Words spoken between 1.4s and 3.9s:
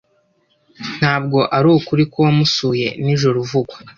arukuri ko wamusuye nijoro uvugwa?